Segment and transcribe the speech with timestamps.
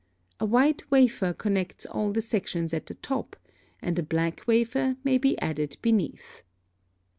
[0.39, 3.35] A white wafer connects all the sections at the top,
[3.83, 6.41] and a black wafer may be added beneath.